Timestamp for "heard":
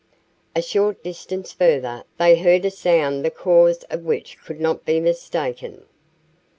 2.39-2.65